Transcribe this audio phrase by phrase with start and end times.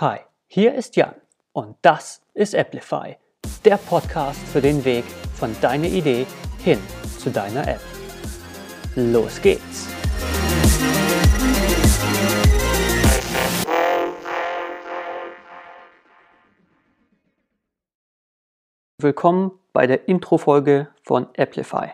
[0.00, 1.14] Hi, hier ist Jan
[1.52, 3.18] und das ist Applify,
[3.66, 6.26] der Podcast für den Weg von deiner Idee
[6.64, 6.78] hin
[7.18, 7.82] zu deiner App.
[8.96, 9.88] Los geht's!
[18.96, 21.92] Willkommen bei der Intro-Folge von Applify.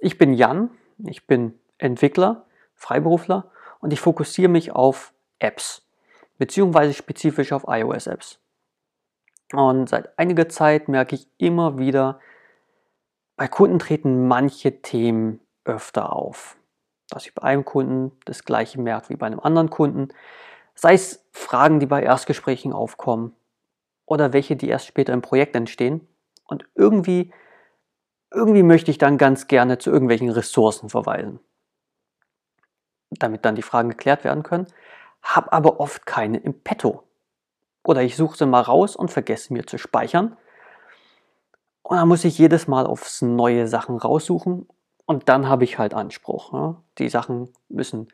[0.00, 5.81] Ich bin Jan, ich bin Entwickler, Freiberufler und ich fokussiere mich auf Apps,
[6.42, 8.40] beziehungsweise spezifisch auf iOS-Apps.
[9.52, 12.18] Und seit einiger Zeit merke ich immer wieder,
[13.36, 16.56] bei Kunden treten manche Themen öfter auf.
[17.10, 20.08] Dass ich bei einem Kunden das gleiche merke wie bei einem anderen Kunden.
[20.74, 23.36] Sei es Fragen, die bei Erstgesprächen aufkommen
[24.04, 26.08] oder welche, die erst später im Projekt entstehen.
[26.46, 27.32] Und irgendwie,
[28.32, 31.38] irgendwie möchte ich dann ganz gerne zu irgendwelchen Ressourcen verweisen,
[33.10, 34.66] damit dann die Fragen geklärt werden können,
[35.22, 37.04] habe aber oft keine im Petto.
[37.84, 40.36] Oder ich suche sie mal raus und vergesse mir zu speichern.
[41.82, 44.68] Und dann muss ich jedes Mal aufs neue Sachen raussuchen
[45.06, 46.52] und dann habe ich halt Anspruch.
[46.52, 46.76] Ja.
[46.98, 48.08] Die Sachen müssen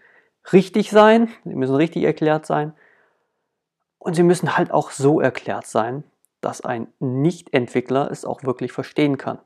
[0.52, 2.72] richtig sein, sie müssen richtig erklärt sein
[3.98, 6.04] und sie müssen halt auch so erklärt sein,
[6.40, 9.38] dass ein Nicht-Entwickler es auch wirklich verstehen kann.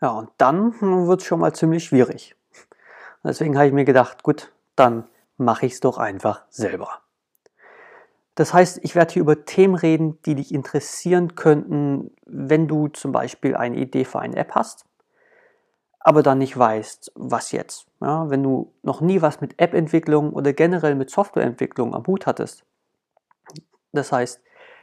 [0.00, 2.36] Ja, und dann wird es schon mal ziemlich schwierig.
[3.24, 5.08] Deswegen habe ich mir gedacht, gut, dann
[5.38, 7.00] mache ich es doch einfach selber.
[8.34, 13.10] Das heißt, ich werde hier über Themen reden, die dich interessieren könnten, wenn du zum
[13.10, 14.84] Beispiel eine Idee für eine App hast,
[15.98, 17.86] aber dann nicht weißt, was jetzt.
[18.00, 22.64] Ja, wenn du noch nie was mit App-Entwicklung oder generell mit Softwareentwicklung am Hut hattest.
[23.92, 24.40] Das heißt,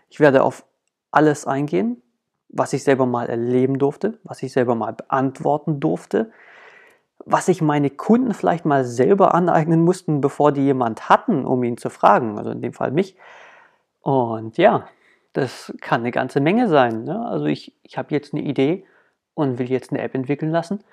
[0.09, 0.66] ich werde auf
[1.11, 2.02] alles eingehen,
[2.50, 6.31] was ich selber mal erleben durfte, was ich selber mal beantworten durfte,
[7.25, 11.77] was sich meine Kunden vielleicht mal selber aneignen mussten, bevor die jemand hatten, um ihn
[11.77, 13.15] zu fragen, also in dem Fall mich.
[14.01, 14.87] Und ja,
[15.33, 17.03] das kann eine ganze Menge sein.
[17.03, 17.25] Ne?
[17.27, 18.85] Also ich, ich habe jetzt eine Idee
[19.33, 20.83] und will jetzt eine App entwickeln lassen.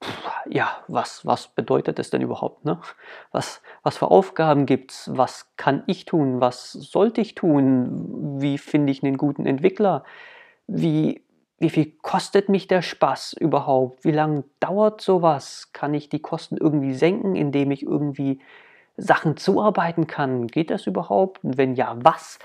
[0.00, 0.10] Puh,
[0.50, 2.64] ja, was, was bedeutet das denn überhaupt?
[2.64, 2.80] Ne?
[3.30, 5.10] Was, was für Aufgaben gibt es?
[5.14, 6.40] Was kann ich tun?
[6.40, 8.40] Was sollte ich tun?
[8.40, 10.02] Wie finde ich einen guten Entwickler?
[10.66, 11.22] Wie,
[11.62, 14.04] wie viel kostet mich der Spaß überhaupt?
[14.04, 15.72] Wie lange dauert sowas?
[15.72, 18.40] Kann ich die Kosten irgendwie senken, indem ich irgendwie
[18.96, 20.48] Sachen zuarbeiten kann?
[20.48, 21.44] Geht das überhaupt?
[21.44, 22.38] Und wenn ja, was?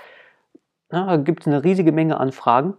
[0.88, 2.76] da gibt es eine riesige Menge an Fragen,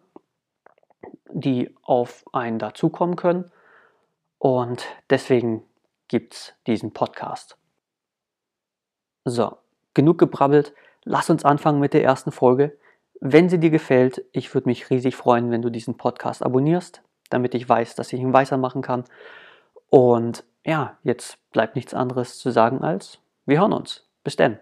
[1.31, 3.51] die auf einen dazukommen können.
[4.37, 5.63] Und deswegen
[6.07, 7.57] gibt es diesen Podcast.
[9.25, 9.57] So,
[9.93, 10.73] genug gebrabbelt.
[11.03, 12.77] Lass uns anfangen mit der ersten Folge.
[13.21, 17.53] Wenn sie dir gefällt, ich würde mich riesig freuen, wenn du diesen Podcast abonnierst, damit
[17.53, 19.03] ich weiß, dass ich ihn weitermachen kann.
[19.89, 23.19] Und ja, jetzt bleibt nichts anderes zu sagen als
[23.49, 24.05] wir hören uns.
[24.23, 24.59] Bis denn.